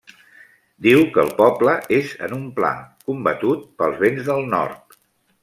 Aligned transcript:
Diu 0.85 1.03
que 1.17 1.21
el 1.23 1.29
poble 1.41 1.75
és 1.99 2.15
en 2.29 2.33
un 2.39 2.49
pla, 2.57 2.73
combatut 3.11 3.69
pels 3.83 4.03
vents 4.07 4.27
del 4.33 4.43
nord. 4.57 5.01